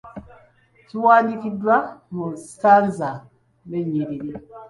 Kiwandiikibwa 0.87 1.75
mu 2.13 2.25
sitanza 2.45 3.09
n'ennyiriri. 3.69 4.31